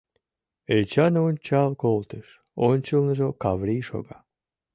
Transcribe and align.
Эчан 0.77 1.13
ончал 1.25 1.71
колтыш: 1.81 2.27
ончылныжо 2.69 3.27
Каврий 3.41 3.83
шога. 3.89 4.17